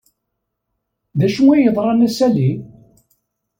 D 1.17 1.19
acu 1.25 1.43
ay 1.53 1.61
yeḍran 1.63 2.05
a 2.07 2.09
Sally? 2.17 2.51